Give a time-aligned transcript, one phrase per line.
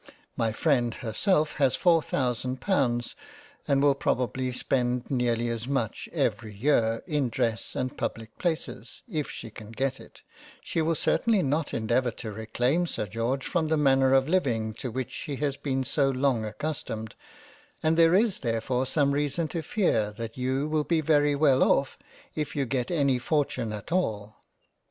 [0.35, 3.15] My freind herself has four thousand pounds,
[3.67, 9.29] and will probably spend nearly as much every year in Dress and Public places, if
[9.29, 10.23] she can get it—
[10.63, 14.89] she will certainly not endeavour to reclaim Sir George from the manner of living to
[14.89, 17.13] which he has been so long accustomed,
[17.83, 21.99] and there is therefore some reason to fear that you will be very well off,
[22.33, 24.37] if you get any fortune at all.